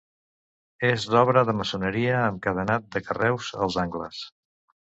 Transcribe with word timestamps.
És 0.89 1.05
d'obra 1.15 1.43
de 1.51 1.55
maçoneria 1.59 2.17
amb 2.31 2.43
cadenat 2.47 2.91
de 2.97 3.05
carreus 3.11 3.55
als 3.67 3.81
angles. 3.87 4.27